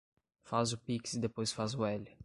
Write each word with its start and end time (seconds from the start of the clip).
Faz 0.41 0.73
o 0.73 0.79
pix 0.79 1.13
e 1.13 1.19
depois 1.19 1.53
faz 1.53 1.75
o 1.75 1.85
L 1.85 2.09